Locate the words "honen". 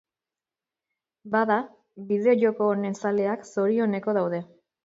2.73-2.99